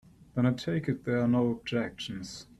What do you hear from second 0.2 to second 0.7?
Then I